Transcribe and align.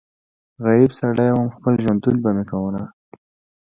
غريب 0.65 0.91
سړی 0.99 1.29
ووم 1.31 1.49
خپل 1.55 1.73
ژوندون 1.83 2.15
به 2.23 2.29
مې 2.35 2.43
کوونه 2.51 2.81